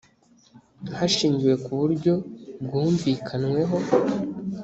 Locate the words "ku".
1.63-1.71